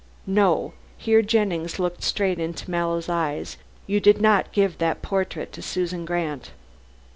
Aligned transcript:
No," 0.25 0.73
here 0.97 1.21
Jennings 1.21 1.77
looked 1.77 2.01
straight 2.01 2.39
into 2.39 2.71
Mallow's 2.71 3.07
eyes, 3.07 3.57
"you 3.85 3.99
did 3.99 4.19
not 4.19 4.51
give 4.51 4.79
that 4.79 5.03
portrait 5.03 5.51
to 5.51 5.61
Susan 5.61 6.05
Grant." 6.05 6.49